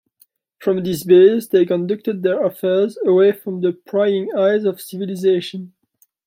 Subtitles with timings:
[0.57, 5.73] From this base, they conducted their affairs away from the prying eyes of civilization.